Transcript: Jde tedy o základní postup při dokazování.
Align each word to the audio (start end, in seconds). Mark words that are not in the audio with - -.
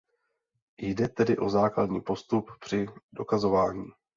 Jde 0.77 1.07
tedy 1.07 1.37
o 1.37 1.49
základní 1.49 2.01
postup 2.01 2.51
při 2.59 2.85
dokazování. 3.13 3.85